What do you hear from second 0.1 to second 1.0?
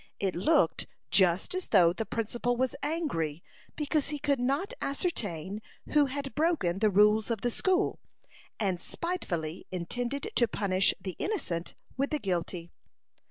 It looked